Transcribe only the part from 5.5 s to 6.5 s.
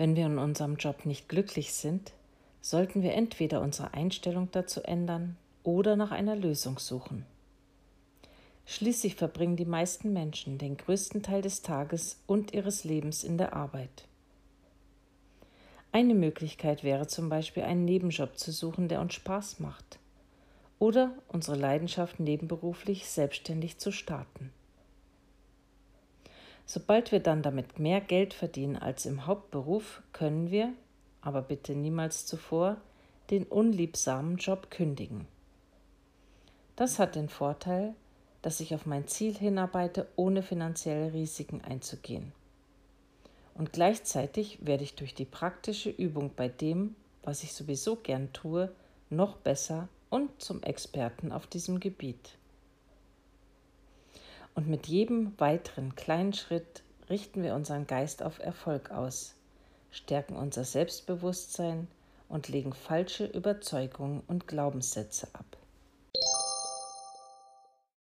oder nach einer